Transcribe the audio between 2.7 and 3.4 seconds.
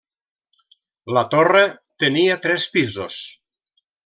pisos.